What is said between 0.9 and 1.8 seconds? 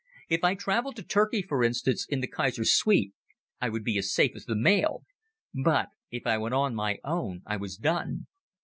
to Turkey, for